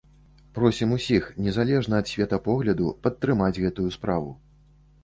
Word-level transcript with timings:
Просім 0.53 0.95
усіх, 0.95 1.27
незалежна 1.47 2.01
ад 2.05 2.09
светапогляду, 2.15 2.91
падтрымаць 3.05 3.55
гэтую 3.63 3.89
справу. 3.99 4.35